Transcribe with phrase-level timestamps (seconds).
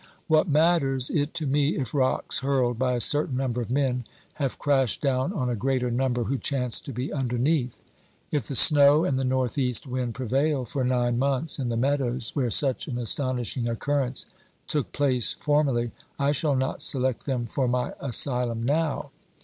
[0.27, 4.05] What matters it to me if rocks hurled by a certain number of men
[4.41, 7.77] have crashed down on a greater number who chanced to be underneath?
[8.31, 12.31] If the snow and the north east wind prevail for nine months in the meadows
[12.35, 14.25] where such an astonishing occurrence
[14.67, 19.11] took place formerly, I shall not select them for my asylum now.